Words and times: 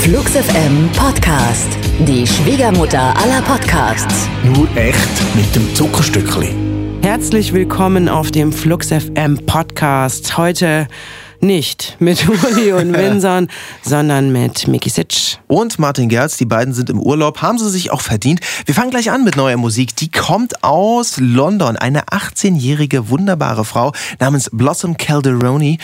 Flux 0.00 0.32
FM 0.32 0.90
Podcast. 0.96 1.68
Die 2.00 2.26
Schwiegermutter 2.26 3.16
aller 3.16 3.40
Podcasts. 3.42 4.28
Nur 4.42 4.68
echt 4.76 5.36
mit 5.36 5.54
dem 5.54 5.72
Zuckerstückli. 5.76 6.52
Herzlich 7.02 7.52
willkommen 7.52 8.08
auf 8.08 8.32
dem 8.32 8.52
Flux 8.52 8.88
FM 8.88 9.46
Podcast. 9.46 10.36
Heute 10.36 10.88
nicht 11.40 11.96
mit 12.00 12.26
Uli 12.28 12.72
und 12.72 12.94
Winson, 12.98 13.46
sondern 13.82 14.32
mit 14.32 14.66
Miki 14.66 14.90
Sitsch. 14.90 15.36
Und 15.46 15.78
Martin 15.78 16.08
Gerz, 16.08 16.36
die 16.36 16.44
beiden 16.44 16.74
sind 16.74 16.90
im 16.90 17.00
Urlaub, 17.00 17.40
haben 17.42 17.58
sie 17.58 17.70
sich 17.70 17.92
auch 17.92 18.00
verdient. 18.00 18.40
Wir 18.64 18.74
fangen 18.74 18.90
gleich 18.90 19.12
an 19.12 19.22
mit 19.22 19.36
neuer 19.36 19.56
Musik. 19.56 19.94
Die 19.94 20.10
kommt 20.10 20.64
aus 20.64 21.18
London. 21.18 21.76
Eine 21.76 22.06
18-jährige 22.06 23.08
wunderbare 23.08 23.64
Frau 23.64 23.92
namens 24.18 24.50
Blossom 24.52 24.96
Calderoni. 24.96 25.78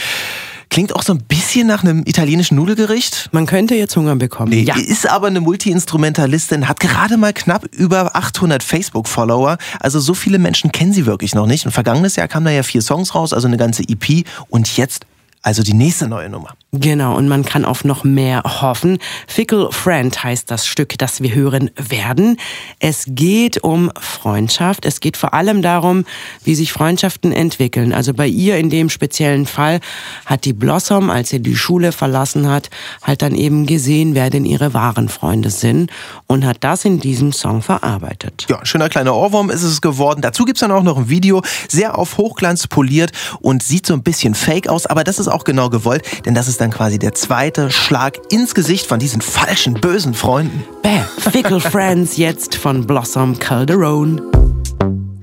Klingt 0.73 0.97
auch 0.97 1.03
so 1.03 1.13
ein 1.13 1.19
bisschen 1.19 1.67
nach 1.67 1.85
einem 1.85 2.03
italienischen 2.07 2.57
Nudelgericht. 2.57 3.29
Man 3.31 3.45
könnte 3.45 3.75
jetzt 3.75 3.95
Hunger 3.95 4.17
bekommen. 4.17 4.49
Nee, 4.49 4.63
ja. 4.63 4.75
Ist 4.75 5.07
aber 5.07 5.27
eine 5.27 5.43
Multi-Instrumentalistin, 5.43 6.67
hat 6.67 6.81
gerade 6.81 7.19
mal 7.19 7.35
knapp 7.35 7.67
über 7.75 8.17
800 8.17 8.63
Facebook-Follower. 8.63 9.59
Also 9.81 10.01
so 10.01 10.15
viele 10.15 10.39
Menschen 10.39 10.73
kennen 10.73 10.95
sie 10.95 11.05
wirklich 11.05 11.35
noch 11.35 11.45
nicht. 11.45 11.67
Und 11.67 11.73
vergangenes 11.73 12.17
Jahr 12.17 12.27
kamen 12.27 12.47
da 12.47 12.53
ja 12.53 12.63
vier 12.63 12.81
Songs 12.81 13.15
raus, 13.15 13.35
also 13.35 13.49
eine 13.49 13.59
ganze 13.59 13.83
EP. 13.83 14.25
Und 14.49 14.75
jetzt 14.79 15.05
also 15.43 15.63
die 15.63 15.75
nächste 15.75 16.07
neue 16.07 16.29
Nummer. 16.29 16.55
Genau, 16.71 17.17
und 17.17 17.29
man 17.29 17.45
kann 17.45 17.65
auf 17.65 17.85
noch 17.85 18.05
mehr 18.05 18.43
hoffen. 18.45 18.99
Fickle 19.27 19.71
Friend 19.73 20.23
heißt 20.23 20.51
das 20.51 20.67
Stück, 20.67 20.97
das 20.99 21.21
wir 21.21 21.35
hören 21.35 21.71
werden. 21.77 22.39
Es 22.79 23.05
geht 23.09 23.63
um 23.63 23.91
Freundschaft. 24.01 24.87
Es 24.87 25.01
geht 25.01 25.17
vor 25.17 25.35
allem 25.35 25.61
darum, 25.63 26.05
wie 26.45 26.55
sich 26.55 26.73
Freundschaften 26.73 27.33
entwickeln. 27.33 27.93
Also 27.93 28.15
bei 28.15 28.27
ihr 28.29 28.57
in 28.57 28.71
dem 28.71 28.89
speziellen 28.89 29.47
Fall 29.47 29.81
hat 30.27 30.45
die 30.45 30.53
Blossom, 30.53 31.11
als 31.11 31.31
sie 31.31 31.41
die 31.41 31.57
Schule 31.57 31.93
verlassen 31.93 32.49
hat, 32.49 32.71
halt 33.03 33.21
dann 33.21 33.35
eben 33.35 33.67
gesehen, 33.67 34.15
wer 34.15 34.31
denn 34.31 34.45
ihre 34.45 34.73
wahren 34.73 35.09
Freunde 35.09 35.51
sind 35.51 35.91
und 36.27 36.47
hat 36.47 36.59
das 36.61 36.85
in 36.85 37.01
diesem 37.01 37.33
Song 37.33 37.63
verarbeitet. 37.63 38.47
Ja, 38.49 38.65
schöner 38.65 38.89
kleiner 38.89 39.15
Ohrwurm 39.15 39.51
ist 39.51 39.63
es 39.63 39.81
geworden. 39.81 40.23
Dazu 40.23 40.45
gibt's 40.45 40.61
dann 40.61 40.71
auch 40.71 40.85
noch 40.85 40.97
ein 40.97 41.09
Video, 41.09 41.43
sehr 41.69 41.99
auf 41.99 42.17
Hochglanz 42.17 42.69
poliert 42.69 43.11
und 43.41 43.63
sieht 43.63 43.87
so 43.87 43.95
ein 43.95 44.03
bisschen 44.03 44.35
fake 44.35 44.69
aus, 44.69 44.87
aber 44.87 45.05
das 45.05 45.19
ist 45.19 45.32
auch 45.33 45.45
genau 45.45 45.71
gewollt, 45.71 46.27
denn 46.27 46.35
das 46.35 46.49
ist 46.49 46.61
dann 46.61 46.71
quasi 46.71 46.99
der 46.99 47.15
zweite 47.15 47.71
Schlag 47.71 48.19
ins 48.31 48.55
Gesicht 48.55 48.87
von 48.87 48.99
diesen 48.99 49.21
falschen, 49.21 49.75
bösen 49.75 50.15
Freunden. 50.15 50.65
Bäh, 50.83 51.03
Fickle 51.19 51.61
Friends 51.73 52.17
jetzt 52.17 52.55
von 52.55 52.87
Blossom 52.87 53.39
Calderone. 53.39 54.21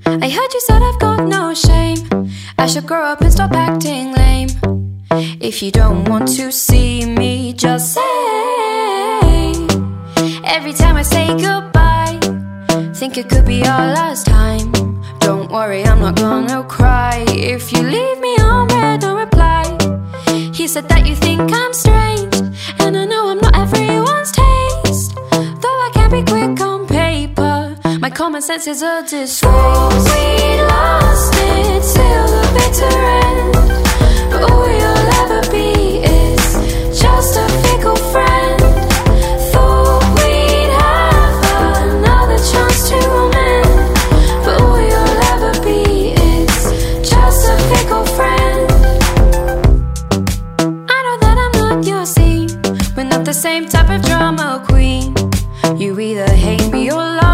I 0.06 0.28
heard 0.28 0.52
you 0.52 0.60
said 0.60 0.82
I've 0.82 0.98
got 0.98 1.28
no 1.28 1.54
shame. 1.54 2.30
I 2.58 2.66
should 2.66 2.86
grow 2.86 3.02
up 3.02 3.20
and 3.20 3.32
stop 3.32 3.52
acting 3.52 4.12
lame. 4.14 4.48
If 5.40 5.62
you 5.62 5.70
don't 5.70 6.08
want 6.08 6.28
to 6.36 6.50
see 6.50 7.06
me, 7.06 7.54
just 7.54 7.94
say. 7.94 8.00
Every 10.44 10.72
time 10.72 10.96
I 10.96 11.02
say 11.02 11.28
goodbye, 11.28 12.18
think 12.94 13.16
it 13.16 13.28
could 13.28 13.46
be 13.46 13.62
our 13.64 13.92
last 13.94 14.26
time. 14.26 14.72
Don't 15.20 15.50
worry, 15.50 15.84
I'm 15.84 16.00
not 16.00 16.16
gonna 16.16 16.62
cry. 16.64 17.24
If 17.28 17.72
you 17.72 17.82
leave 17.82 18.20
me 18.20 18.36
on 18.40 18.68
red, 18.68 19.00
don't 19.00 19.16
reply. 19.16 19.79
He 20.60 20.68
said 20.68 20.90
that 20.90 21.06
you 21.06 21.16
think 21.16 21.40
I'm 21.40 21.72
strange, 21.72 22.34
and 22.80 22.94
I 22.94 23.06
know 23.06 23.30
I'm 23.30 23.38
not 23.38 23.56
everyone's 23.56 24.30
taste. 24.30 25.14
Though 25.62 25.78
I 25.86 25.90
can 25.94 26.10
be 26.10 26.22
quick 26.22 26.60
on 26.60 26.86
paper, 26.86 27.78
my 27.98 28.10
common 28.10 28.42
sense 28.42 28.66
is 28.66 28.82
a 28.82 29.02
disgrace. 29.08 30.04
We 30.12 30.60
lost 30.68 31.34
it 31.34 31.80
till 31.94 32.26
the 32.36 32.44
bitter 32.56 32.94
end, 33.24 33.52
but 34.30 34.50
all 34.50 34.68
you'll 34.68 35.08
ever 35.22 35.40
be 35.50 36.04
is 36.04 37.00
just 37.00 37.38
a 37.38 37.48
fickle 37.62 37.96
friend. 37.96 38.29
Drama 54.02 54.64
queen. 54.68 55.14
You 55.76 55.98
either 55.98 56.28
hate 56.30 56.70
me 56.72 56.90
or 56.90 56.96
love 56.96 57.29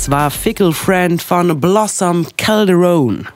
Das 0.00 0.10
war 0.10 0.30
Fickle 0.30 0.72
Friend 0.72 1.20
von 1.20 1.60
Blossom 1.60 2.26
Calderone. 2.38 3.26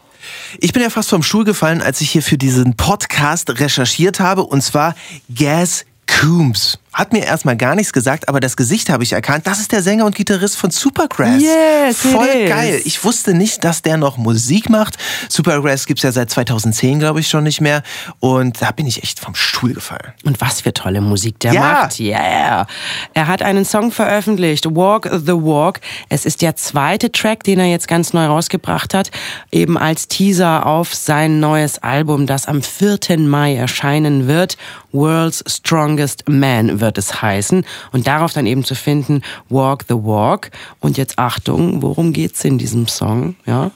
Ich 0.61 0.73
bin 0.73 0.83
ja 0.83 0.89
fast 0.89 1.11
vom 1.11 1.23
Stuhl 1.23 1.45
gefallen, 1.45 1.83
als 1.83 2.01
ich 2.01 2.11
hier 2.11 2.23
für 2.23 2.39
diesen 2.39 2.75
Podcast 2.75 3.61
recherchiert 3.61 4.19
habe, 4.19 4.45
und 4.45 4.63
zwar 4.63 4.95
Gas 5.29 5.85
Coombs. 6.07 6.79
Hat 6.95 7.13
mir 7.13 7.25
erstmal 7.25 7.57
gar 7.57 7.75
nichts 7.75 7.93
gesagt, 7.93 8.29
aber 8.29 8.39
das 8.39 8.57
Gesicht 8.57 8.89
habe 8.89 9.03
ich 9.03 9.13
erkannt. 9.13 9.47
Das 9.49 9.59
ist 9.59 9.73
der 9.73 9.83
Sänger 9.83 10.07
und 10.07 10.15
Gitarrist 10.15 10.57
von 10.57 10.71
Supergrass. 10.71 11.43
Yes, 11.43 11.99
Voll 11.99 12.47
geil. 12.47 12.81
Ich 12.85 13.03
wusste 13.05 13.35
nicht, 13.35 13.65
dass 13.65 13.83
der 13.83 13.97
noch 13.97 14.17
Musik 14.17 14.71
macht. 14.71 14.97
Supergrass 15.29 15.87
gibt's 15.87 16.05
ja 16.05 16.13
seit 16.13 16.31
2010, 16.31 17.01
glaube 17.01 17.19
ich, 17.19 17.29
schon 17.29 17.43
nicht 17.45 17.61
mehr. 17.61 17.83
Und 18.21 18.63
da 18.63 18.71
bin 18.71 18.87
ich 18.87 19.03
echt 19.03 19.19
vom 19.19 19.35
Stuhl 19.35 19.75
gefallen. 19.75 20.13
Und 20.25 20.41
was 20.41 20.61
für 20.61 20.73
tolle 20.73 21.01
Musik 21.01 21.41
der 21.41 21.53
Ja. 21.53 21.61
macht. 21.61 21.99
Yeah. 21.99 22.67
Er 23.13 23.27
hat 23.27 23.43
einen 23.43 23.65
Song 23.65 23.91
veröffentlicht, 23.91 24.67
Walk 24.67 25.11
the 25.13 25.33
Walk. 25.33 25.81
Es 26.09 26.25
ist 26.25 26.43
der 26.43 26.55
zweite 26.55 27.11
Track, 27.11 27.43
den 27.43 27.59
er 27.59 27.67
jetzt 27.67 27.89
ganz 27.89 28.13
neu 28.13 28.27
rausgebracht 28.27 28.95
hat, 28.95 29.11
eben 29.51 29.77
als 29.77 30.07
Teaser 30.07 30.65
auf 30.65 30.95
sein 30.95 31.41
neues 31.41 31.83
Album, 31.83 32.27
das 32.29 32.47
am 32.47 32.63
4. 32.63 33.19
Mai 33.19 33.57
erscheinen 33.57 34.29
wird. 34.29 34.57
World's 34.93 35.43
Strongest 35.49 36.29
Man 36.29 36.81
wird 36.85 36.99
es 36.99 37.23
heißen. 37.23 37.65
Und 37.93 38.07
darauf 38.07 38.33
dann 38.33 38.47
eben 38.47 38.63
zu 38.63 38.75
finden, 38.75 39.23
Walk 39.49 39.87
the 39.89 39.95
Walk. 39.95 40.51
Und 40.81 40.99
jetzt 40.99 41.19
Achtung, 41.19 41.83
worum 41.83 42.13
geht's 42.13 42.45
in 42.45 42.59
diesem 42.59 42.87
Song? 42.87 43.37
Ja. 43.47 43.71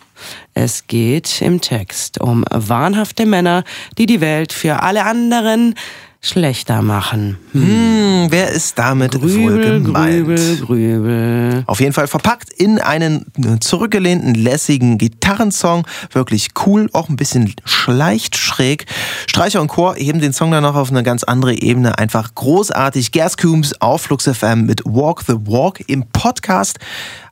Es 0.54 0.86
geht 0.86 1.40
im 1.40 1.60
Text 1.60 2.20
um 2.20 2.44
wahnhafte 2.50 3.24
Männer, 3.24 3.64
die 3.96 4.06
die 4.06 4.20
Welt 4.20 4.52
für 4.52 4.82
alle 4.82 5.04
anderen 5.04 5.74
schlechter 6.20 6.82
machen. 6.82 7.38
Hm. 7.52 8.08
Hm, 8.18 8.26
wer 8.30 8.50
ist 8.50 8.78
damit 8.78 9.14
wohl 9.14 9.20
Grübel, 9.20 9.82
gemeint? 9.82 10.26
grübel, 10.26 10.56
grübel. 10.58 11.62
Auf 11.66 11.80
jeden 11.80 11.92
Fall 11.92 12.08
verpackt 12.08 12.52
in 12.52 12.80
einen 12.80 13.26
zurückgelehnten, 13.60 14.34
lässigen 14.34 14.98
Gitarrensong. 14.98 15.86
Wirklich 16.12 16.48
cool, 16.66 16.88
auch 16.92 17.08
ein 17.08 17.16
bisschen 17.16 17.54
schleicht 17.64 18.36
schräg. 18.36 18.86
Streicher 19.28 19.60
und 19.60 19.68
Chor 19.68 19.94
heben 19.94 20.20
den 20.20 20.32
Song 20.32 20.50
dann 20.50 20.62
noch 20.64 20.74
auf 20.74 20.90
eine 20.90 21.02
ganz 21.02 21.22
andere 21.24 21.54
Ebene. 21.54 21.98
Einfach 21.98 22.34
großartig. 22.34 23.12
Gas 23.12 23.36
Coombs 23.36 23.74
auf 23.80 24.02
Flux 24.02 24.24
FM 24.24 24.66
mit 24.66 24.84
Walk 24.84 25.22
the 25.26 25.34
Walk 25.34 25.80
im 25.88 26.04
Podcast. 26.12 26.78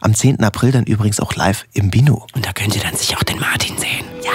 Am 0.01 0.15
10. 0.15 0.43
April 0.45 0.71
dann 0.73 0.85
übrigens 0.85 1.19
auch 1.21 1.35
live 1.35 1.65
im 1.73 1.91
Bino. 1.91 2.27
Und 2.35 2.47
da 2.47 2.53
könnt 2.53 2.77
ihr 2.77 2.83
dann 2.83 2.95
sicher 2.95 3.17
auch 3.19 3.25
den 3.25 3.41
Martin 3.41 3.77
sehen. 3.79 4.05
Ja. 4.25 4.31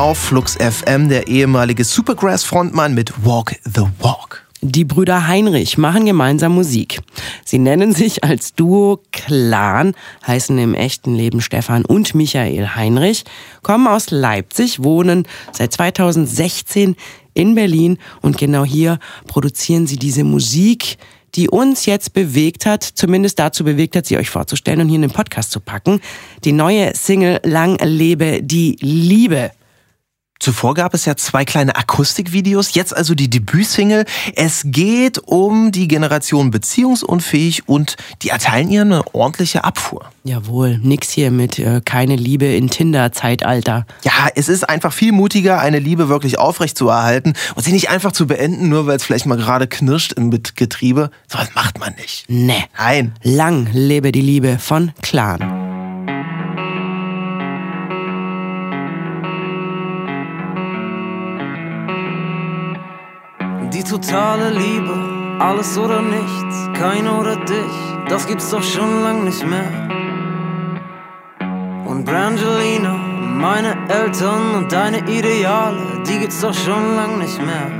Auf 0.00 0.16
Flux 0.16 0.56
FM, 0.56 1.10
der 1.10 1.28
ehemalige 1.28 1.84
Supergrass-Frontmann 1.84 2.94
mit 2.94 3.22
Walk 3.22 3.56
the 3.66 3.82
Walk. 3.98 4.46
Die 4.62 4.86
Brüder 4.86 5.26
Heinrich 5.26 5.76
machen 5.76 6.06
gemeinsam 6.06 6.54
Musik. 6.54 7.02
Sie 7.44 7.58
nennen 7.58 7.92
sich 7.92 8.24
als 8.24 8.54
Duo 8.54 9.00
Clan, 9.12 9.92
heißen 10.26 10.56
im 10.56 10.72
echten 10.72 11.14
Leben 11.14 11.42
Stefan 11.42 11.84
und 11.84 12.14
Michael 12.14 12.74
Heinrich, 12.74 13.24
kommen 13.60 13.86
aus 13.86 14.10
Leipzig, 14.10 14.82
wohnen 14.82 15.26
seit 15.52 15.74
2016 15.74 16.96
in 17.34 17.54
Berlin 17.54 17.98
und 18.22 18.38
genau 18.38 18.64
hier 18.64 19.00
produzieren 19.26 19.86
sie 19.86 19.98
diese 19.98 20.24
Musik, 20.24 20.96
die 21.34 21.50
uns 21.50 21.84
jetzt 21.84 22.14
bewegt 22.14 22.64
hat, 22.64 22.84
zumindest 22.84 23.38
dazu 23.38 23.64
bewegt 23.64 23.96
hat, 23.96 24.06
sie 24.06 24.16
euch 24.16 24.30
vorzustellen 24.30 24.80
und 24.80 24.88
hier 24.88 24.96
in 24.96 25.02
den 25.02 25.10
Podcast 25.10 25.50
zu 25.50 25.60
packen. 25.60 26.00
Die 26.44 26.52
neue 26.52 26.96
Single 26.96 27.40
Lang 27.44 27.76
lebe 27.82 28.42
die 28.42 28.78
Liebe. 28.80 29.50
Zuvor 30.40 30.72
gab 30.72 30.94
es 30.94 31.04
ja 31.04 31.16
zwei 31.16 31.44
kleine 31.44 31.76
Akustikvideos, 31.76 32.72
jetzt 32.72 32.96
also 32.96 33.14
die 33.14 33.28
Debütsingle. 33.28 34.06
Es 34.34 34.62
geht 34.64 35.18
um 35.18 35.70
die 35.70 35.86
Generation 35.86 36.50
beziehungsunfähig 36.50 37.68
und 37.68 37.96
die 38.22 38.30
erteilen 38.30 38.70
ihr 38.70 38.80
eine 38.80 39.14
ordentliche 39.14 39.64
Abfuhr. 39.64 40.06
Jawohl, 40.24 40.78
nix 40.82 41.10
hier 41.10 41.30
mit 41.30 41.58
äh, 41.58 41.82
keine 41.84 42.16
Liebe 42.16 42.46
in 42.46 42.70
Tinder-Zeitalter. 42.70 43.86
Ja, 44.02 44.28
es 44.34 44.48
ist 44.48 44.66
einfach 44.66 44.94
viel 44.94 45.12
mutiger, 45.12 45.60
eine 45.60 45.78
Liebe 45.78 46.08
wirklich 46.08 46.38
aufrecht 46.38 46.78
zu 46.78 46.88
erhalten 46.88 47.34
und 47.54 47.62
sie 47.62 47.72
nicht 47.72 47.90
einfach 47.90 48.12
zu 48.12 48.26
beenden, 48.26 48.70
nur 48.70 48.86
weil 48.86 48.96
es 48.96 49.04
vielleicht 49.04 49.26
mal 49.26 49.36
gerade 49.36 49.66
knirscht 49.66 50.14
im 50.14 50.30
Getriebe. 50.30 51.10
So 51.28 51.38
was 51.38 51.54
macht 51.54 51.78
man 51.78 51.94
nicht. 51.96 52.24
Ne. 52.30 52.64
Nein. 52.78 53.12
Lang 53.22 53.68
lebe 53.74 54.10
die 54.10 54.22
Liebe 54.22 54.58
von 54.58 54.92
Clan. 55.02 55.70
Die 63.80 63.88
totale 63.90 64.50
Liebe, 64.50 64.94
alles 65.38 65.78
oder 65.78 66.02
nichts, 66.02 66.68
kein 66.78 67.08
oder 67.08 67.36
dich, 67.36 67.76
das 68.10 68.26
gibt's 68.26 68.50
doch 68.50 68.62
schon 68.62 69.02
lang 69.02 69.24
nicht 69.24 69.42
mehr. 69.46 69.88
Und 71.86 72.04
Brangelina, 72.04 72.92
meine 72.92 73.74
Eltern 73.88 74.54
und 74.54 74.70
deine 74.70 74.98
Ideale, 75.08 76.02
die 76.06 76.18
gibt's 76.18 76.42
doch 76.42 76.52
schon 76.52 76.94
lang 76.94 77.20
nicht 77.20 77.40
mehr. 77.40 77.70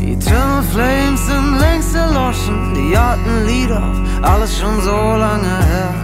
Eternal 0.00 0.62
Flames 0.62 1.26
sind 1.26 1.58
längst 1.58 1.94
erloschen, 1.94 2.72
die 2.72 2.96
alten 2.96 3.44
Lieder, 3.46 3.82
alles 4.22 4.58
schon 4.58 4.80
so 4.80 4.96
lange 4.96 5.58
her. 5.72 5.94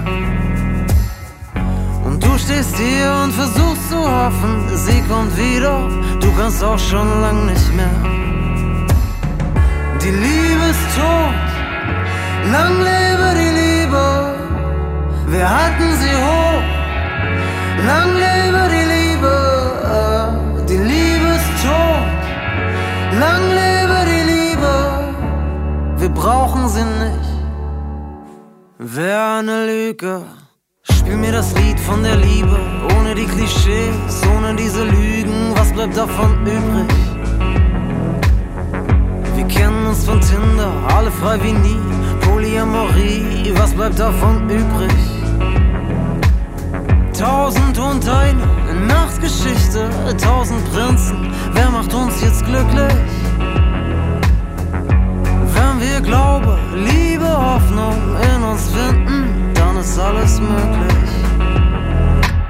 Und 2.04 2.22
du 2.22 2.36
stehst 2.36 2.76
hier 2.76 3.22
und 3.24 3.32
versuchst 3.32 3.88
zu 3.88 3.96
hoffen, 3.96 4.68
sie 4.74 5.00
kommt 5.08 5.34
wieder, 5.38 5.88
kannst 6.36 6.62
auch 6.62 6.78
schon 6.78 7.20
lang 7.22 7.46
nicht 7.46 7.74
mehr. 7.74 7.96
Die 10.02 10.10
Liebe 10.10 10.64
ist 10.74 10.86
tot, 10.94 11.34
lang 12.52 12.74
lebe 12.90 13.28
die 13.40 13.52
Liebe, 13.62 14.04
wir 15.28 15.46
halten 15.58 15.90
sie 16.00 16.14
hoch, 16.26 16.66
lang 17.90 18.10
lebe 18.26 18.62
die 18.74 18.86
Liebe, 18.94 19.34
die 20.68 20.82
Liebe 20.92 21.28
ist 21.38 21.52
tot, 21.64 22.20
lang 23.22 23.42
lebe 23.62 23.98
die 24.12 24.24
Liebe, 24.34 24.74
wir 25.96 26.10
brauchen 26.10 26.68
sie 26.68 26.84
nicht. 26.84 27.30
Wer 28.78 29.38
eine 29.38 29.66
Lüge, 29.66 30.22
spiel 31.06 31.18
mir 31.18 31.32
das 31.32 31.54
Lied 31.54 31.78
von 31.78 32.02
der 32.02 32.16
Liebe, 32.16 32.58
ohne 32.98 33.14
die 33.14 33.26
Klischees, 33.26 34.22
ohne 34.36 34.56
diese 34.56 34.82
Lügen, 34.82 35.52
was 35.54 35.72
bleibt 35.72 35.96
davon 35.96 36.32
übrig? 36.42 36.92
Wir 39.36 39.44
kennen 39.46 39.86
uns 39.86 40.04
von 40.04 40.20
Tinder, 40.20 40.72
alle 40.96 41.12
frei 41.12 41.38
wie 41.44 41.52
nie, 41.52 41.78
Polyamorie, 42.22 43.52
was 43.54 43.72
bleibt 43.72 44.00
davon 44.00 44.50
übrig? 44.50 44.98
Tausend 47.16 47.78
und 47.78 48.08
eine 48.08 48.44
Nachtgeschichte, 48.88 49.88
tausend 50.20 50.64
Prinzen, 50.72 51.32
wer 51.52 51.70
macht 51.70 51.94
uns 51.94 52.20
jetzt 52.20 52.44
glücklich? 52.44 52.96
Wenn 55.54 55.80
wir 55.80 56.00
Glaube, 56.00 56.58
Liebe, 56.74 57.28
Hoffnung 57.28 57.94
in 58.34 58.42
uns 58.42 58.68
finden, 58.70 59.45
dann 59.76 59.84
ist 59.84 59.98
alles 59.98 60.40
möglich. 60.40 61.10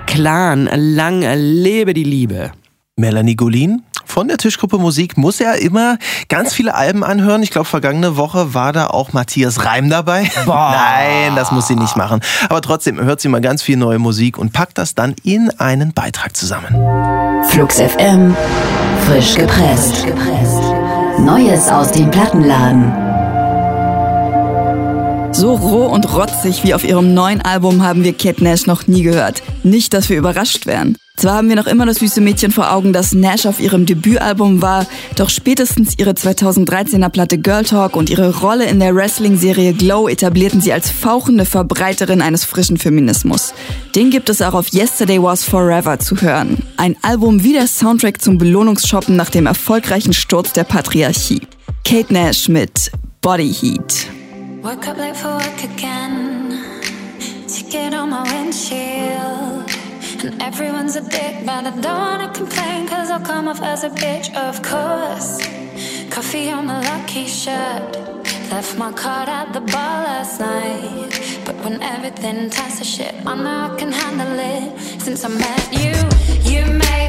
Clan, 0.06 0.68
lang 0.72 1.22
lebe 1.22 1.92
die 1.92 2.04
Liebe. 2.04 2.52
Melanie 2.96 3.36
Golin 3.36 3.82
von 4.04 4.28
der 4.28 4.38
Tischgruppe 4.38 4.78
Musik 4.78 5.18
muss 5.18 5.40
ja 5.40 5.52
immer 5.52 5.98
ganz 6.28 6.54
viele 6.54 6.74
Alben 6.74 7.04
anhören. 7.04 7.42
Ich 7.42 7.50
glaube, 7.50 7.66
vergangene 7.66 8.16
Woche 8.16 8.54
war 8.54 8.72
da 8.72 8.86
auch 8.86 9.12
Matthias 9.12 9.64
Reim 9.64 9.90
dabei. 9.90 10.30
Nein, 10.46 11.34
das 11.34 11.50
muss 11.50 11.66
sie 11.66 11.74
nicht 11.74 11.96
machen. 11.96 12.20
Aber 12.48 12.62
trotzdem 12.62 12.98
hört 13.00 13.20
sie 13.20 13.28
mal 13.28 13.40
ganz 13.40 13.62
viel 13.62 13.76
neue 13.76 13.98
Musik 13.98 14.38
und 14.38 14.52
packt 14.52 14.78
das 14.78 14.94
dann 14.94 15.14
in 15.24 15.50
einen 15.58 15.92
Beitrag 15.92 16.36
zusammen. 16.36 16.74
Flux 17.48 17.80
FM. 17.80 18.34
Frisch 19.06 19.34
gepresst. 19.34 20.06
Neues 21.18 21.68
aus 21.68 21.90
dem 21.92 22.10
Plattenladen. 22.10 23.05
So 25.38 25.52
roh 25.52 25.84
und 25.84 26.10
rotzig 26.14 26.64
wie 26.64 26.72
auf 26.72 26.82
ihrem 26.82 27.12
neuen 27.12 27.42
Album 27.42 27.82
haben 27.82 28.04
wir 28.04 28.14
Kate 28.14 28.42
Nash 28.42 28.64
noch 28.64 28.86
nie 28.86 29.02
gehört. 29.02 29.42
Nicht, 29.64 29.92
dass 29.92 30.08
wir 30.08 30.16
überrascht 30.16 30.64
wären. 30.64 30.96
Zwar 31.18 31.34
haben 31.34 31.50
wir 31.50 31.56
noch 31.56 31.66
immer 31.66 31.84
das 31.84 31.98
süße 31.98 32.22
Mädchen 32.22 32.52
vor 32.52 32.72
Augen, 32.72 32.94
das 32.94 33.12
Nash 33.12 33.44
auf 33.44 33.60
ihrem 33.60 33.84
Debütalbum 33.84 34.62
war, 34.62 34.86
doch 35.14 35.28
spätestens 35.28 35.98
ihre 35.98 36.12
2013er 36.12 37.10
Platte 37.10 37.36
Girl 37.36 37.64
Talk 37.64 37.96
und 37.96 38.08
ihre 38.08 38.34
Rolle 38.34 38.64
in 38.64 38.80
der 38.80 38.94
Wrestling-Serie 38.94 39.74
Glow 39.74 40.08
etablierten 40.08 40.62
sie 40.62 40.72
als 40.72 40.90
fauchende 40.90 41.44
Verbreiterin 41.44 42.22
eines 42.22 42.46
frischen 42.46 42.78
Feminismus. 42.78 43.52
Den 43.94 44.08
gibt 44.08 44.30
es 44.30 44.40
auch 44.40 44.54
auf 44.54 44.72
Yesterday 44.72 45.22
Was 45.22 45.44
Forever 45.44 45.98
zu 45.98 46.18
hören. 46.22 46.62
Ein 46.78 46.96
Album 47.02 47.44
wie 47.44 47.52
der 47.52 47.66
Soundtrack 47.66 48.22
zum 48.22 48.38
Belohnungsshoppen 48.38 49.16
nach 49.16 49.28
dem 49.28 49.44
erfolgreichen 49.44 50.14
Sturz 50.14 50.54
der 50.54 50.64
Patriarchie. 50.64 51.42
Kate 51.84 52.10
Nash 52.10 52.48
mit 52.48 52.90
Body 53.20 53.52
Heat. 53.52 54.15
Woke 54.66 54.88
up 54.88 54.96
late 54.96 55.16
for 55.16 55.28
work 55.28 55.62
again. 55.62 56.50
Ticket 57.46 57.94
on 57.94 58.10
my 58.10 58.24
windshield. 58.32 59.70
And 60.24 60.42
everyone's 60.42 60.96
a 60.96 61.02
dick, 61.02 61.36
but 61.46 61.64
I 61.66 61.70
don't 61.70 62.00
wanna 62.06 62.32
complain, 62.32 62.88
cause 62.88 63.08
I'll 63.08 63.24
come 63.24 63.46
off 63.46 63.62
as 63.62 63.84
a 63.84 63.90
bitch, 63.90 64.34
of 64.34 64.60
course. 64.70 65.30
Coffee 66.10 66.50
on 66.50 66.66
my 66.66 66.80
lucky 66.80 67.26
shirt. 67.26 67.94
Left 68.50 68.76
my 68.76 68.90
card 68.90 69.28
at 69.28 69.52
the 69.52 69.60
bar 69.60 69.96
last 70.08 70.40
night. 70.40 71.12
But 71.44 71.54
when 71.64 71.80
everything 71.80 72.50
turns 72.50 72.78
to 72.80 72.84
shit, 72.84 73.14
I 73.24 73.36
know 73.36 73.72
I 73.72 73.76
can 73.78 73.92
handle 73.92 74.36
it. 74.36 75.00
Since 75.00 75.24
I 75.24 75.28
met 75.28 75.64
you, 75.80 75.94
you 76.50 76.66
make 76.72 77.05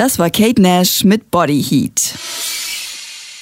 Das 0.00 0.18
war 0.18 0.30
Kate 0.30 0.62
Nash 0.62 1.04
mit 1.04 1.30
Body 1.30 1.62
Heat. 1.62 2.14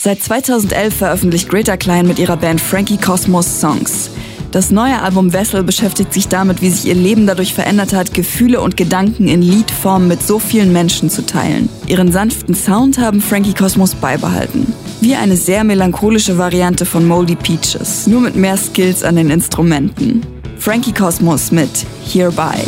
Seit 0.00 0.20
2011 0.20 0.92
veröffentlicht 0.92 1.48
Greta 1.48 1.76
Klein 1.76 2.08
mit 2.08 2.18
ihrer 2.18 2.36
Band 2.36 2.60
Frankie 2.60 2.96
Cosmos 2.96 3.60
Songs. 3.60 4.10
Das 4.50 4.72
neue 4.72 5.00
Album 5.00 5.32
Vessel 5.32 5.62
beschäftigt 5.62 6.12
sich 6.12 6.26
damit, 6.26 6.60
wie 6.60 6.70
sich 6.70 6.86
ihr 6.86 6.96
Leben 6.96 7.28
dadurch 7.28 7.54
verändert 7.54 7.92
hat, 7.92 8.12
Gefühle 8.12 8.60
und 8.60 8.76
Gedanken 8.76 9.28
in 9.28 9.40
Liedform 9.40 10.08
mit 10.08 10.20
so 10.20 10.40
vielen 10.40 10.72
Menschen 10.72 11.10
zu 11.10 11.24
teilen. 11.24 11.68
Ihren 11.86 12.10
sanften 12.10 12.56
Sound 12.56 12.98
haben 12.98 13.20
Frankie 13.20 13.54
Cosmos 13.54 13.94
beibehalten. 13.94 14.72
Wie 15.00 15.14
eine 15.14 15.36
sehr 15.36 15.62
melancholische 15.62 16.38
Variante 16.38 16.86
von 16.86 17.06
Moldy 17.06 17.36
Peaches, 17.36 18.08
nur 18.08 18.20
mit 18.20 18.34
mehr 18.34 18.56
Skills 18.56 19.04
an 19.04 19.14
den 19.14 19.30
Instrumenten. 19.30 20.26
Frankie 20.58 20.92
Cosmos 20.92 21.52
mit 21.52 21.86
Hereby. 22.04 22.58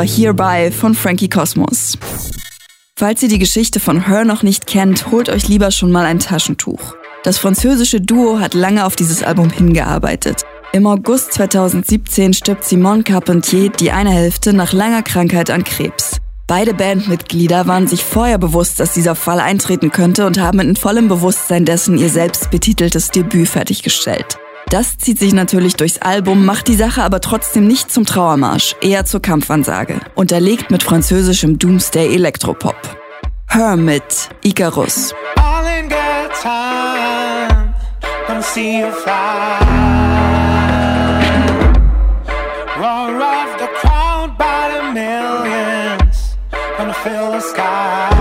War 0.00 0.06
Hereby 0.06 0.70
von 0.70 0.94
Frankie 0.94 1.28
Cosmos. 1.28 1.98
Falls 2.96 3.22
ihr 3.22 3.28
die 3.28 3.38
Geschichte 3.38 3.80
von 3.80 4.06
Her 4.06 4.24
noch 4.24 4.42
nicht 4.42 4.66
kennt, 4.66 5.10
holt 5.10 5.28
euch 5.28 5.46
lieber 5.46 5.70
schon 5.70 5.92
mal 5.92 6.06
ein 6.06 6.18
Taschentuch. 6.18 6.94
Das 7.22 7.36
französische 7.36 8.00
Duo 8.00 8.40
hat 8.40 8.54
lange 8.54 8.86
auf 8.86 8.96
dieses 8.96 9.22
Album 9.22 9.50
hingearbeitet. 9.50 10.46
Im 10.72 10.86
August 10.86 11.34
2017 11.34 12.32
stirbt 12.32 12.64
Simone 12.64 13.02
Carpentier, 13.02 13.68
die 13.68 13.90
eine 13.90 14.10
Hälfte, 14.10 14.54
nach 14.54 14.72
langer 14.72 15.02
Krankheit 15.02 15.50
an 15.50 15.64
Krebs. 15.64 16.16
Beide 16.46 16.72
Bandmitglieder 16.72 17.66
waren 17.66 17.86
sich 17.86 18.02
vorher 18.02 18.38
bewusst, 18.38 18.80
dass 18.80 18.94
dieser 18.94 19.14
Fall 19.14 19.38
eintreten 19.38 19.90
könnte 19.90 20.26
und 20.26 20.40
haben 20.40 20.60
in 20.60 20.76
vollem 20.76 21.08
Bewusstsein 21.08 21.66
dessen 21.66 21.98
ihr 21.98 22.08
selbst 22.08 22.50
betiteltes 22.50 23.10
Debüt 23.10 23.48
fertiggestellt. 23.48 24.38
Das 24.70 24.96
zieht 24.98 25.18
sich 25.18 25.32
natürlich 25.32 25.74
durchs 25.74 25.98
Album, 25.98 26.46
macht 26.46 26.68
die 26.68 26.76
Sache 26.76 27.02
aber 27.02 27.20
trotzdem 27.20 27.66
nicht 27.66 27.90
zum 27.90 28.06
Trauermarsch, 28.06 28.76
eher 28.80 29.04
zur 29.04 29.20
Kampfansage. 29.20 29.98
Unterlegt 30.14 30.70
mit 30.70 30.84
französischem 30.84 31.58
Doomsday 31.58 32.14
Elektropop. 32.14 32.76
Her 33.48 33.74
mit 33.74 34.28
Icarus. 34.44 35.12
All 35.34 35.64
in 35.66 35.88
good 35.88 36.30
time, 36.40 37.74
gonna 38.28 38.42
see 38.42 38.78
you 38.78 38.92
fly. 38.92 39.58
Roar 42.78 43.16
of 43.16 43.58
the 43.58 43.66
crowd 43.80 44.38
by 44.38 44.70
the 44.72 44.92
millions, 44.92 46.36
gonna 46.78 46.94
fill 46.94 47.32
the 47.32 47.40
sky. 47.40 48.19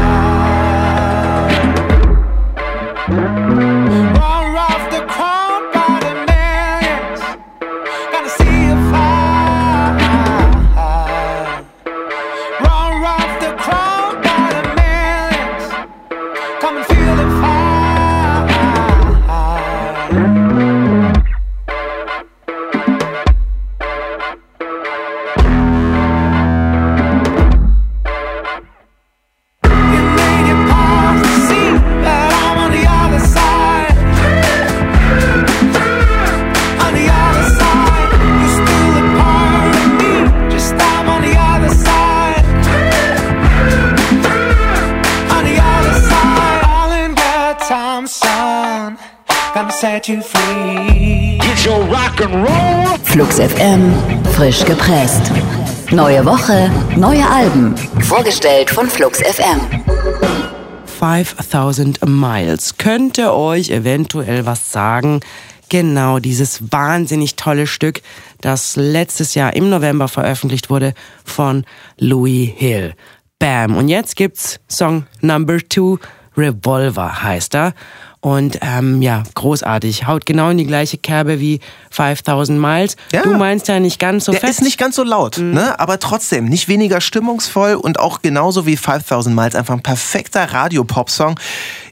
Gonna 49.53 49.72
set 49.72 50.08
you 50.08 50.22
free. 50.22 51.38
Get 51.39 51.65
your 51.65 51.79
rock 51.86 52.22
and 52.22 52.36
roll. 52.48 52.98
Flux 53.03 53.39
FM, 53.39 53.91
frisch 54.36 54.63
gepresst. 54.63 55.32
Neue 55.91 56.24
Woche, 56.24 56.70
neue 56.96 57.27
Alben. 57.27 57.75
Vorgestellt 58.01 58.70
von 58.70 58.88
Flux 58.88 59.20
FM. 59.20 59.60
5000 60.86 62.08
Miles. 62.08 62.77
Könnte 62.77 63.34
euch 63.34 63.72
eventuell 63.72 64.46
was 64.46 64.72
sagen? 64.72 65.22
Genau 65.70 66.20
dieses 66.20 66.72
wahnsinnig 66.72 67.36
tolle 67.36 67.65
Stück, 67.68 68.01
das 68.41 68.75
letztes 68.75 69.36
Jahr 69.36 69.56
im 69.56 69.70
November 69.70 70.08
veröffentlicht 70.08 70.70
wurde 70.70 70.94
von 71.25 71.63
Louis 71.98 72.51
Hill. 72.56 72.94
Bam. 73.39 73.75
Und 73.77 73.88
jetzt 73.88 74.15
gibt's 74.15 74.60
Song 74.68 75.06
Number 75.22 75.58
Two, 75.60 75.98
Revolver 76.38 77.24
heißt 77.24 77.56
er. 77.56 77.74
Und 78.21 78.59
ähm, 78.61 79.01
ja, 79.01 79.23
großartig. 79.33 80.05
Haut 80.05 80.25
genau 80.25 80.49
in 80.49 80.57
die 80.57 80.65
gleiche 80.65 80.97
Kerbe 80.97 81.39
wie 81.39 81.61
5000 81.91 82.59
Miles. 82.59 82.97
Ja. 83.13 83.23
Du 83.23 83.31
meinst 83.38 83.69
ja 83.69 83.79
nicht 83.79 83.97
ganz 83.97 84.25
so 84.25 84.33
Der 84.33 84.41
fest. 84.41 84.59
ist 84.59 84.61
nicht 84.61 84.77
ganz 84.77 84.97
so 84.97 85.03
laut, 85.03 85.38
ne? 85.38 85.79
aber 85.79 85.99
trotzdem 85.99 86.45
nicht 86.45 86.67
weniger 86.67 86.99
stimmungsvoll 86.99 87.75
und 87.75 87.97
auch 87.97 88.21
genauso 88.21 88.65
wie 88.65 88.75
5000 88.75 89.33
Miles 89.33 89.55
einfach 89.55 89.73
ein 89.73 89.81
perfekter 89.83 90.51
Radio-Pop-Song. 90.51 91.39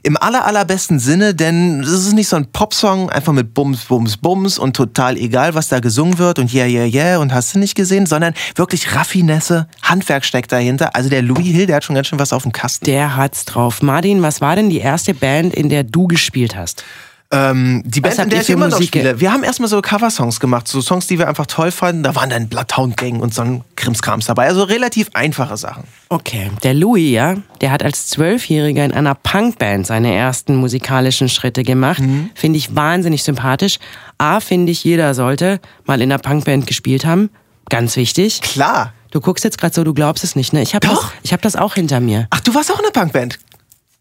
Im 0.02 0.18
aller, 0.18 0.44
allerbesten 0.44 0.98
Sinne, 0.98 1.34
denn 1.34 1.80
es 1.80 1.88
ist 1.88 2.12
nicht 2.12 2.28
so 2.28 2.36
ein 2.36 2.46
Popsong, 2.52 3.08
einfach 3.08 3.32
mit 3.32 3.54
Bums, 3.54 3.86
Bums, 3.86 4.18
Bums 4.18 4.58
und 4.58 4.76
total 4.76 5.16
egal, 5.16 5.54
was 5.54 5.68
da 5.68 5.80
gesungen 5.80 6.18
wird 6.18 6.38
und 6.38 6.52
yeah, 6.52 6.66
yeah, 6.66 6.84
yeah 6.84 7.18
und 7.18 7.32
hast 7.32 7.54
du 7.54 7.58
nicht 7.58 7.74
gesehen, 7.74 8.04
sondern 8.04 8.34
wirklich 8.54 8.94
Raffinesse, 8.94 9.66
Handwerk 9.82 10.26
steckt 10.26 10.52
dahinter. 10.52 10.94
Also 10.94 11.08
der 11.08 11.22
Louis 11.22 11.46
Hill, 11.46 11.66
der 11.66 11.76
hat 11.76 11.84
schon 11.84 11.94
ganz 11.94 12.06
schön 12.06 12.18
was 12.18 12.32
auf 12.34 12.42
dem 12.42 12.52
Kasten. 12.52 12.84
Der 12.84 13.16
hat's 13.16 13.46
drauf. 13.46 13.80
Martin, 13.82 14.20
was 14.22 14.40
war 14.42 14.56
denn 14.56 14.68
die 14.68 14.78
erste 14.78 15.14
Band, 15.14 15.54
in 15.54 15.68
der 15.70 15.84
du 15.84 16.06
gespielt 16.06 16.17
hast? 16.56 16.84
Ähm, 17.30 17.82
die 17.84 18.00
Band, 18.00 18.18
in 18.18 18.30
der 18.30 18.40
ich 18.40 18.48
immer 18.48 18.68
noch 18.68 18.78
Musik 18.78 18.88
spiele. 18.88 19.20
Wir 19.20 19.30
haben 19.30 19.42
erstmal 19.42 19.68
so 19.68 19.82
Coversongs 19.82 20.40
gemacht, 20.40 20.66
so 20.66 20.80
Songs, 20.80 21.08
die 21.08 21.18
wir 21.18 21.28
einfach 21.28 21.44
toll 21.44 21.70
fanden. 21.70 22.02
Da 22.02 22.14
waren 22.14 22.30
dann 22.30 22.48
Bloodhound 22.48 22.96
Gang 22.96 23.20
und 23.20 23.34
so 23.34 23.42
ein 23.42 23.64
Krimskrams 23.76 24.24
dabei. 24.24 24.46
Also 24.46 24.62
relativ 24.62 25.10
einfache 25.12 25.58
Sachen. 25.58 25.84
Okay, 26.08 26.50
der 26.62 26.72
Louis, 26.72 27.10
ja, 27.12 27.36
der 27.60 27.70
hat 27.70 27.82
als 27.82 28.06
Zwölfjähriger 28.06 28.82
in 28.82 28.92
einer 28.92 29.14
Punkband 29.14 29.86
seine 29.86 30.14
ersten 30.14 30.56
musikalischen 30.56 31.28
Schritte 31.28 31.64
gemacht. 31.64 32.00
Mhm. 32.00 32.30
Finde 32.34 32.56
ich 32.56 32.74
wahnsinnig 32.74 33.22
sympathisch. 33.22 33.78
A, 34.16 34.40
finde 34.40 34.72
ich, 34.72 34.82
jeder 34.82 35.12
sollte 35.12 35.60
mal 35.84 36.00
in 36.00 36.10
einer 36.10 36.20
Punkband 36.20 36.66
gespielt 36.66 37.04
haben. 37.04 37.28
Ganz 37.68 37.96
wichtig. 37.96 38.40
Klar. 38.40 38.94
Du 39.10 39.20
guckst 39.20 39.44
jetzt 39.44 39.58
gerade 39.58 39.74
so, 39.74 39.84
du 39.84 39.92
glaubst 39.92 40.24
es 40.24 40.34
nicht, 40.34 40.54
ne? 40.54 40.62
Ich 40.62 40.74
habe 40.74 40.86
das, 40.86 40.98
ich 41.22 41.32
hab 41.34 41.42
das 41.42 41.56
auch 41.56 41.74
hinter 41.74 42.00
mir. 42.00 42.26
Ach, 42.30 42.40
du 42.40 42.54
warst 42.54 42.70
auch 42.70 42.78
in 42.78 42.86
einer 42.86 42.92
Punkband. 42.92 43.38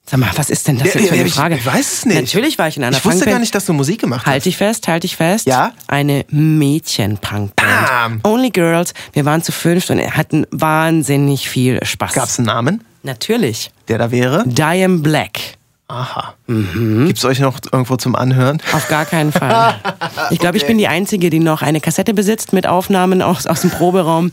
Sag 0.09 0.19
mal, 0.21 0.29
was 0.35 0.49
ist 0.49 0.65
denn 0.67 0.77
das 0.77 0.93
Ja, 0.93 0.99
jetzt 1.01 1.09
für 1.09 1.15
ja, 1.15 1.19
eine 1.19 1.27
ich- 1.27 1.33
Frage? 1.35 1.55
ich 1.55 1.65
weiß 1.65 1.93
es 1.93 2.05
nicht. 2.05 2.15
Natürlich 2.21 2.57
war 2.57 2.69
ich 2.69 2.77
in 2.77 2.83
einer 2.85 2.95
Ich 2.95 3.03
wusste 3.03 3.09
Punkband. 3.19 3.31
gar 3.33 3.39
nicht, 3.39 3.53
dass 3.53 3.65
du 3.65 3.73
Musik 3.73 3.99
gemacht 4.01 4.21
hast. 4.25 4.31
Halt 4.31 4.45
dich 4.45 4.55
fest, 4.55 4.87
halt 4.87 5.03
dich 5.03 5.17
fest. 5.17 5.45
Ja? 5.47 5.73
Eine 5.87 6.23
Mädchen-Punkband. 6.29 7.53
Bam. 7.55 8.21
Only 8.23 8.49
Girls. 8.51 8.93
Wir 9.13 9.25
waren 9.25 9.43
zu 9.43 9.51
fünft 9.51 9.89
und 9.89 9.99
hatten 10.15 10.45
wahnsinnig 10.51 11.49
viel 11.49 11.83
Spaß. 11.83 12.13
Gab's 12.13 12.39
einen 12.39 12.45
Namen, 12.47 12.83
Natürlich. 13.03 13.71
der 13.89 13.97
da 13.97 14.11
wäre? 14.11 14.43
Diane 14.47 14.99
Black. 14.99 15.39
Aha. 15.89 16.33
Mhm. 16.47 17.07
Gibt's 17.07 17.23
euch 17.23 17.39
noch 17.39 17.59
irgendwo 17.71 17.95
zum 17.95 18.15
Anhören? 18.15 18.61
Auf 18.73 18.87
gar 18.89 19.05
keinen 19.05 19.31
Fall. 19.31 19.75
Ich 20.29 20.39
glaube, 20.39 20.57
ich 20.57 20.65
bin 20.65 20.77
die 20.77 20.87
Einzige, 20.87 21.29
die 21.29 21.39
noch 21.39 21.61
eine 21.61 21.79
Kassette 21.79 22.13
besitzt 22.13 22.51
mit 22.51 22.67
Aufnahmen 22.67 23.21
aus, 23.21 23.47
aus 23.47 23.61
dem 23.61 23.69
Proberaum. 23.69 24.31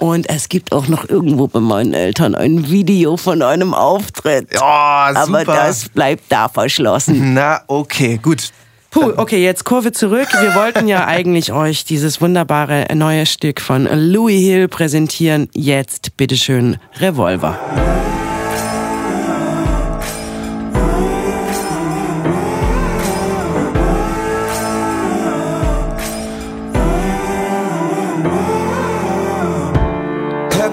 Und 0.00 0.28
es 0.30 0.48
gibt 0.48 0.72
auch 0.72 0.88
noch 0.88 1.08
irgendwo 1.08 1.48
bei 1.48 1.60
meinen 1.60 1.92
Eltern 1.92 2.34
ein 2.34 2.70
Video 2.70 3.16
von 3.16 3.42
einem 3.42 3.74
Auftritt. 3.74 4.48
Ja, 4.54 5.12
super. 5.26 5.40
Aber 5.40 5.44
das 5.44 5.88
bleibt 5.88 6.24
da 6.30 6.48
verschlossen. 6.48 7.34
Na, 7.34 7.60
okay, 7.66 8.18
gut. 8.22 8.52
Puh, 8.90 9.12
okay, 9.16 9.42
jetzt 9.42 9.64
Kurve 9.64 9.92
zurück. 9.92 10.28
Wir 10.40 10.54
wollten 10.54 10.88
ja 10.88 11.06
eigentlich 11.06 11.52
euch 11.52 11.84
dieses 11.84 12.20
wunderbare 12.20 12.86
neue 12.94 13.26
Stück 13.26 13.60
von 13.60 13.88
Louis 13.92 14.40
Hill 14.40 14.68
präsentieren. 14.68 15.48
Jetzt 15.52 16.16
bitteschön 16.16 16.78
Revolver. 17.00 17.58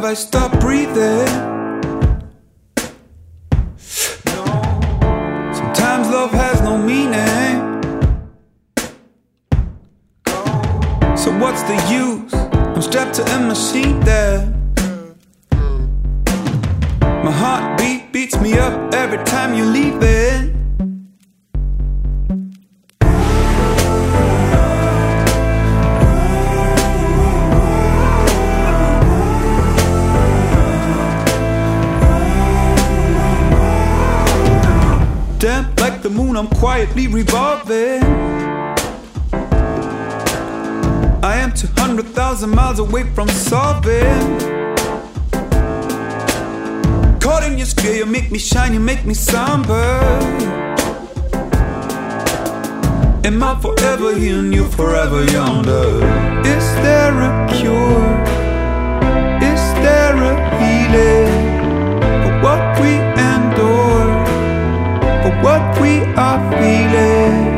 Have 0.01 0.09
I 0.09 0.15
stopped 0.15 0.59
breathing? 0.59 1.50
200,000 41.61 42.49
miles 42.49 42.79
away 42.79 43.03
from 43.13 43.27
solving. 43.27 44.39
Caught 47.19 47.43
in 47.43 47.59
your 47.59 47.67
sphere, 47.67 47.97
you 47.97 48.07
make 48.07 48.31
me 48.31 48.39
shine, 48.39 48.73
you 48.73 48.79
make 48.79 49.05
me 49.05 49.13
somber. 49.13 49.99
Am 53.23 53.43
I 53.43 53.59
forever 53.61 54.15
here 54.15 54.39
and 54.39 54.51
you 54.51 54.65
forever 54.69 55.23
yonder? 55.25 56.03
Is 56.43 56.65
there 56.81 57.13
a 57.29 57.47
cure? 57.53 58.09
Is 59.51 59.63
there 59.85 60.17
a 60.17 60.33
feeling, 60.57 62.01
for 62.23 62.33
what 62.41 62.61
we 62.81 62.95
endure, 63.29 64.09
for 65.21 65.33
what 65.45 65.79
we 65.79 66.01
are 66.15 66.41
feeling. 66.57 67.50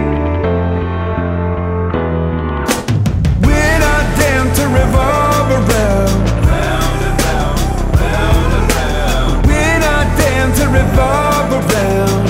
revolve 4.73 5.51
around. 5.51 6.17
Round 6.49 6.99
and 7.07 7.15
round, 7.25 7.59
round 8.01 8.53
and 8.57 8.67
round. 8.73 9.45
We're 9.47 9.79
not 9.79 10.07
to 10.57 10.65
revolve 10.67 11.51
around. 11.53 12.22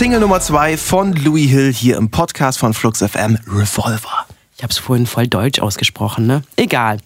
Single 0.00 0.20
Nummer 0.20 0.40
2 0.40 0.78
von 0.78 1.12
Louis 1.12 1.50
Hill 1.50 1.74
hier 1.74 1.98
im 1.98 2.10
Podcast 2.10 2.58
von 2.58 2.72
Flux 2.72 3.00
FM 3.00 3.36
Revolver. 3.46 4.24
Ich 4.56 4.62
habe 4.62 4.70
es 4.70 4.78
vorhin 4.78 5.06
voll 5.06 5.28
deutsch 5.28 5.60
ausgesprochen, 5.60 6.26
ne? 6.26 6.42
Egal. 6.56 7.00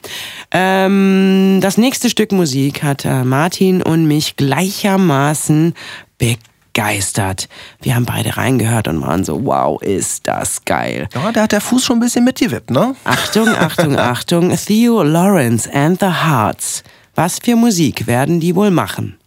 Ähm, 0.52 1.59
das 1.61 1.76
nächste 1.76 2.09
Stück 2.09 2.30
Musik 2.30 2.85
hat 2.85 3.04
äh, 3.04 3.24
Martin 3.24 3.83
und 3.83 4.07
mich 4.07 4.37
gleichermaßen 4.37 5.74
begeistert. 6.18 7.48
Wir 7.83 7.96
haben 7.96 8.07
beide 8.07 8.37
reingehört 8.37 8.87
und 8.87 9.02
waren 9.02 9.24
so, 9.24 9.44
wow, 9.44 9.83
ist 9.83 10.28
das 10.28 10.64
geil. 10.64 11.09
Ja, 11.16 11.33
da 11.33 11.42
hat 11.42 11.50
der 11.50 11.61
Fuß 11.61 11.85
schon 11.85 11.96
ein 11.96 12.00
bisschen 12.00 12.24
mitgewippt, 12.24 12.70
ne? 12.70 12.94
Achtung, 13.02 13.48
Achtung, 13.48 13.98
Achtung. 13.98 14.57
Theo 14.57 15.02
Lawrence 15.02 15.68
and 15.68 15.98
the 15.98 16.07
Hearts. 16.07 16.85
Was 17.16 17.40
für 17.40 17.57
Musik 17.57 18.07
werden 18.07 18.38
die 18.38 18.54
wohl 18.54 18.70
machen? 18.70 19.18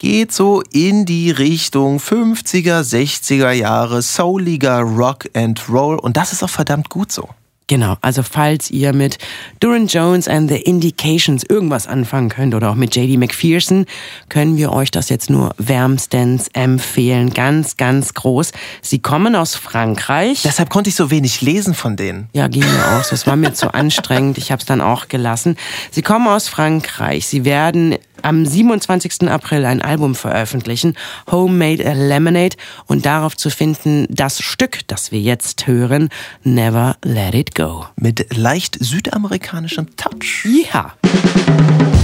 Geht 0.00 0.30
so 0.30 0.62
in 0.70 1.06
die 1.06 1.32
Richtung 1.32 1.98
50er, 1.98 2.82
60er 2.82 3.50
Jahre, 3.50 4.00
souliger 4.00 4.78
Rock 4.78 5.28
and 5.34 5.68
Roll 5.68 5.98
und 5.98 6.16
das 6.16 6.32
ist 6.32 6.44
auch 6.44 6.50
verdammt 6.50 6.88
gut 6.88 7.10
so. 7.10 7.28
Genau, 7.66 7.96
also 8.00 8.22
falls 8.22 8.70
ihr 8.70 8.94
mit 8.94 9.18
Duran 9.60 9.88
Jones 9.88 10.26
and 10.26 10.48
the 10.48 10.56
Indications 10.56 11.42
irgendwas 11.42 11.86
anfangen 11.86 12.30
könnt 12.30 12.54
oder 12.54 12.70
auch 12.70 12.76
mit 12.76 12.96
JD 12.96 13.18
McPherson, 13.18 13.84
können 14.30 14.56
wir 14.56 14.72
euch 14.72 14.90
das 14.90 15.10
jetzt 15.10 15.28
nur 15.28 15.50
wärmstens 15.58 16.48
empfehlen. 16.54 17.28
Ganz, 17.34 17.76
ganz 17.76 18.14
groß. 18.14 18.52
Sie 18.80 19.00
kommen 19.00 19.34
aus 19.36 19.54
Frankreich. 19.54 20.42
Deshalb 20.44 20.70
konnte 20.70 20.88
ich 20.88 20.96
so 20.96 21.10
wenig 21.10 21.42
lesen 21.42 21.74
von 21.74 21.96
denen. 21.96 22.30
Ja, 22.32 22.48
ging 22.48 22.62
mir 22.62 22.96
auch 22.96 23.04
so. 23.04 23.14
Es 23.14 23.26
war 23.26 23.36
mir 23.36 23.52
zu 23.52 23.74
anstrengend. 23.74 24.38
Ich 24.38 24.50
habe 24.50 24.60
es 24.60 24.66
dann 24.66 24.80
auch 24.80 25.08
gelassen. 25.08 25.56
Sie 25.90 26.02
kommen 26.02 26.26
aus 26.26 26.48
Frankreich. 26.48 27.26
Sie 27.26 27.44
werden 27.44 27.96
am 28.22 28.44
27. 28.44 29.28
April 29.28 29.64
ein 29.64 29.82
Album 29.82 30.14
veröffentlichen, 30.14 30.96
Homemade 31.30 31.92
Lemonade, 31.92 32.56
und 32.86 33.06
darauf 33.06 33.36
zu 33.36 33.50
finden 33.50 34.06
das 34.10 34.40
Stück, 34.40 34.80
das 34.86 35.12
wir 35.12 35.20
jetzt 35.20 35.66
hören, 35.66 36.08
Never 36.42 36.96
Let 37.04 37.34
It 37.34 37.54
Go. 37.54 37.86
Mit 37.96 38.36
leicht 38.36 38.78
südamerikanischem 38.80 39.96
Touch. 39.96 40.46
Ja. 40.72 40.92
I'm 41.48 41.97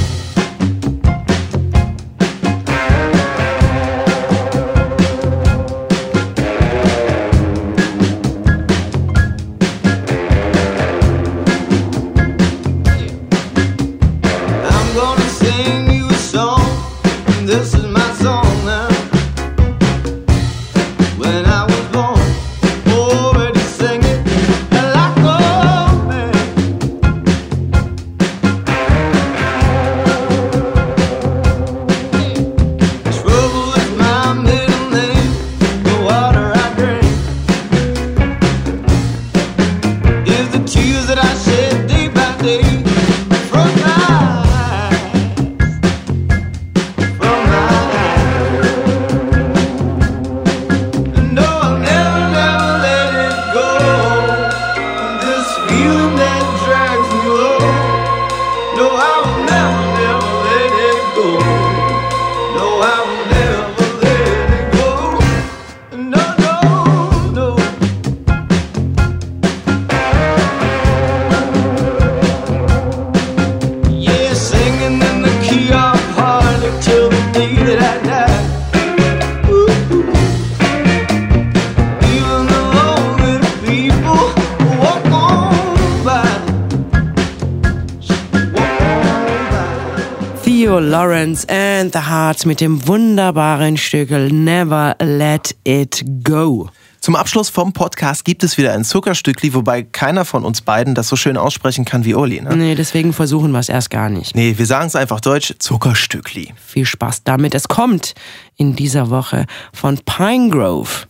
Hearts 92.25 92.47
mit 92.47 92.63
dem 92.63 92.89
wunderbaren 92.89 93.77
Stückel 93.77 94.33
Never 94.33 94.97
Let 94.99 95.55
It 95.65 96.03
Go. 96.25 96.71
Zum 97.01 97.17
Abschluss 97.17 97.51
vom 97.51 97.75
Podcast 97.75 98.25
gibt 98.25 98.43
es 98.43 98.57
wieder 98.57 98.73
ein 98.73 98.83
Zuckerstückli, 98.83 99.53
wobei 99.53 99.83
keiner 99.83 100.25
von 100.25 100.43
uns 100.43 100.63
beiden 100.63 100.95
das 100.95 101.09
so 101.09 101.17
schön 101.17 101.37
aussprechen 101.37 101.85
kann 101.85 102.07
wie 102.07 102.15
Uli. 102.15 102.41
Ne? 102.41 102.57
Nee, 102.57 102.75
deswegen 102.77 103.13
versuchen 103.13 103.53
wir 103.53 103.59
es 103.59 103.69
erst 103.69 103.91
gar 103.91 104.09
nicht. 104.09 104.35
Nee, 104.35 104.55
wir 104.57 104.65
sagen 104.65 104.87
es 104.87 104.97
einfach 104.97 105.21
deutsch, 105.21 105.53
Zuckerstückli. 105.59 106.55
Viel 106.65 106.87
Spaß 106.87 107.25
damit. 107.25 107.55
Es 107.55 107.69
kommt 107.69 108.15
in 108.57 108.75
dieser 108.75 109.11
Woche 109.11 109.45
von 109.75 109.99
Pinegrove. 110.07 111.07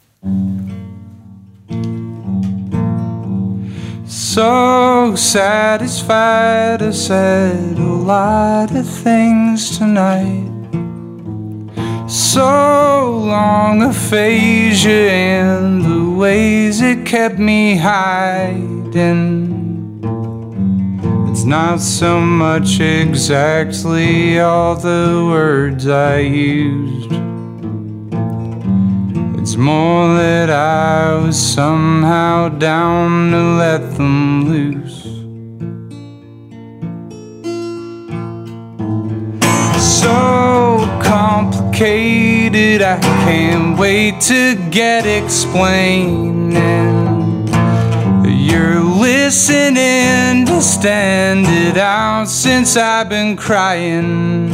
So 4.04 5.14
satisfied, 5.14 6.82
I 6.82 6.90
said 6.90 7.78
a 7.78 7.82
lot 7.82 8.72
of 8.72 8.84
things 9.04 9.78
tonight. 9.78 10.53
So 12.06 13.22
long 13.26 13.82
aphasia 13.82 15.10
and 15.10 15.82
the 15.82 16.10
ways 16.14 16.82
it 16.82 17.06
kept 17.06 17.38
me 17.38 17.76
hiding. 17.76 19.54
It's 21.30 21.44
not 21.44 21.80
so 21.80 22.20
much 22.20 22.78
exactly 22.78 24.38
all 24.38 24.76
the 24.76 25.26
words 25.30 25.88
I 25.88 26.18
used. 26.18 27.10
It's 29.40 29.56
more 29.56 30.14
that 30.16 30.50
I 30.50 31.14
was 31.24 31.40
somehow 31.40 32.50
down 32.50 33.30
to 33.30 33.40
let 33.56 33.96
them 33.96 34.46
loose. 34.46 35.23
Complicated, 41.74 42.82
I 42.82 43.00
can't 43.00 43.78
wait 43.78 44.20
to 44.22 44.54
get 44.70 45.06
explaining. 45.06 46.52
You're 48.24 48.80
listening 48.80 50.46
to 50.46 50.62
stand 50.62 51.46
it 51.48 51.76
out 51.76 52.28
since 52.28 52.76
I've 52.76 53.08
been 53.08 53.36
crying. 53.36 54.52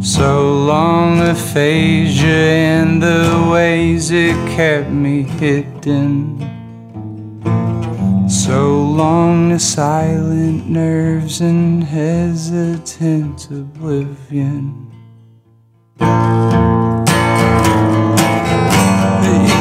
So 0.00 0.64
long 0.64 1.20
aphasia 1.20 2.28
and 2.28 3.02
the 3.02 3.48
ways 3.50 4.12
it 4.12 4.36
kept 4.54 4.90
me 4.90 5.24
hidden. 5.24 6.38
So 8.28 8.80
long 8.80 9.48
the 9.48 9.58
silent 9.58 10.68
nerves 10.68 11.40
and 11.40 11.82
hesitant 11.82 13.50
oblivion. 13.50 14.85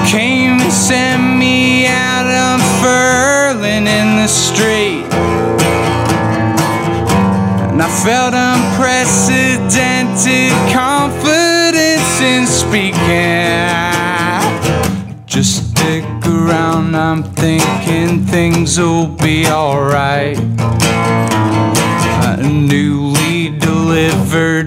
Came 0.07 0.59
and 0.59 0.73
sent 0.73 1.37
me 1.37 1.87
out 1.87 2.25
unfurling 2.25 3.87
in 3.87 4.17
the 4.17 4.27
street. 4.27 5.05
And 7.69 7.81
I 7.81 7.87
felt 8.03 8.33
unprecedented 8.33 10.51
confidence 10.73 12.21
in 12.21 12.45
speaking. 12.45 13.71
Just 15.25 15.69
stick 15.71 16.03
around, 16.25 16.95
I'm 16.95 17.23
thinking 17.23 18.25
things 18.25 18.77
will 18.79 19.07
be 19.07 19.47
alright. 19.47 20.37
Newly 22.41 23.49
delivered, 23.59 24.64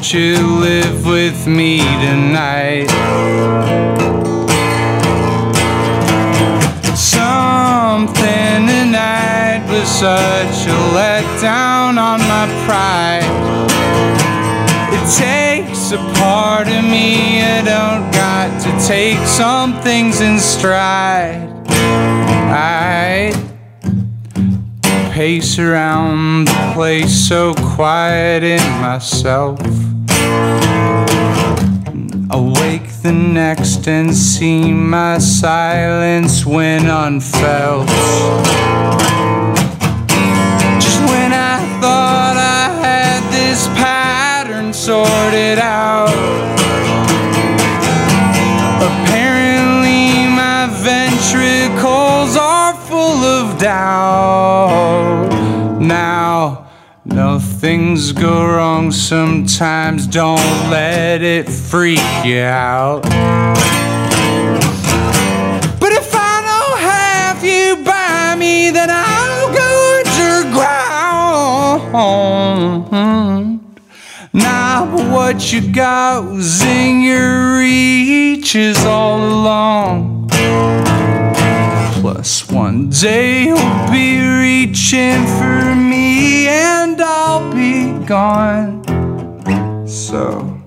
won't 0.00 0.14
you 0.14 0.38
live 0.60 1.04
with 1.04 1.46
me 1.46 1.80
tonight? 2.00 2.88
Something 6.96 8.66
tonight 8.66 9.62
was 9.68 9.86
such 9.86 10.66
a 10.68 10.78
letdown 10.96 11.98
on 11.98 12.18
my 12.20 12.48
pride. 12.64 13.28
It 14.90 15.04
takes 15.18 15.92
a 15.92 15.98
part 16.18 16.68
of 16.68 16.82
me, 16.82 17.42
I 17.42 17.60
don't 17.62 18.10
got 18.10 18.58
to 18.62 18.86
take 18.86 19.18
some 19.26 19.82
things 19.82 20.22
in 20.22 20.38
stride. 20.38 21.46
I 21.68 23.49
pace 25.20 25.58
around 25.58 26.46
the 26.46 26.72
place 26.72 27.12
so 27.28 27.52
quiet 27.76 28.42
in 28.42 28.62
myself. 28.80 29.60
Awake 32.30 32.88
the 33.02 33.12
next 33.12 33.86
and 33.86 34.14
see 34.14 34.72
my 34.72 35.18
silence 35.18 36.46
when 36.46 36.86
unfelt. 36.86 37.86
Just 40.80 41.00
when 41.10 41.34
I 41.34 41.58
thought 41.82 42.36
I 42.38 42.80
had 42.80 43.20
this 43.30 43.66
pattern 43.76 44.72
sorted 44.72 45.58
out. 45.58 46.49
Doubt. 53.60 55.28
Now, 55.80 56.66
no 57.04 57.38
things 57.38 58.12
go 58.12 58.46
wrong 58.46 58.90
sometimes, 58.90 60.06
don't 60.06 60.70
let 60.70 61.22
it 61.22 61.48
freak 61.48 62.00
you 62.24 62.40
out. 62.40 63.02
But 65.78 65.92
if 65.92 66.14
I 66.14 66.40
don't 66.50 66.78
have 66.80 67.44
you 67.44 67.84
by 67.84 68.34
me, 68.36 68.70
then 68.70 68.88
I'll 68.90 69.52
go 69.52 69.98
underground. 69.98 71.20
But 74.92 75.06
what 75.12 75.52
you 75.52 75.60
got 75.72 76.24
was 76.24 76.62
in 76.62 77.02
your 77.02 77.58
reaches 77.58 78.84
all 78.84 79.18
along. 79.18 80.30
Plus, 82.12 82.50
one 82.50 82.90
day 82.90 83.44
you'll 83.44 83.90
be 83.92 84.18
reaching 84.18 85.24
for 85.38 85.76
me 85.76 86.48
and 86.48 87.00
I'll 87.00 87.52
be 87.54 87.92
gone. 88.04 88.82
So, 89.86 90.60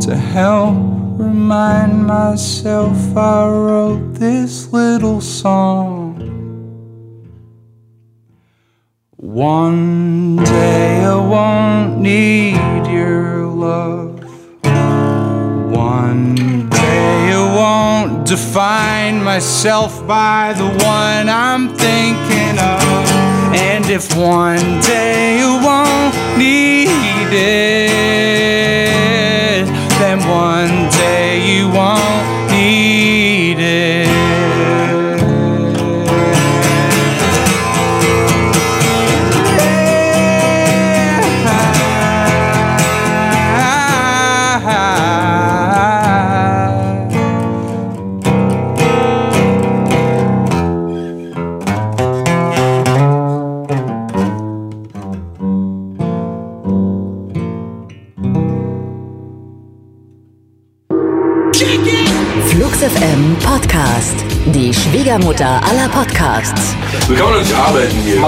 to 0.00 0.16
help 0.16 0.74
remind 1.20 2.06
myself, 2.06 2.96
I 3.14 3.46
wrote 3.46 4.14
this 4.14 4.72
little 4.72 5.20
song. 5.20 6.16
One 9.16 10.36
day 10.36 11.04
I 11.04 11.14
won't 11.14 12.00
need 12.00 12.86
your 12.90 13.44
love. 13.48 14.05
Define 18.26 19.22
myself 19.22 20.04
by 20.06 20.52
the 20.52 20.66
one 20.66 21.28
I'm 21.28 21.68
thinking 21.68 22.58
of. 22.58 23.06
And 23.54 23.86
if 23.86 24.16
one 24.16 24.80
day 24.80 25.38
you 25.38 25.52
won't 25.64 26.14
need 26.36 26.88
it, 27.32 27.65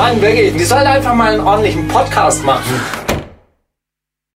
Mann, 0.09 0.23
wirklich, 0.23 0.55
die 0.57 0.65
soll 0.65 0.79
einfach 0.79 1.13
mal 1.13 1.33
einen 1.33 1.43
ordentlichen 1.43 1.87
Podcast 1.87 2.43
machen. 2.43 2.98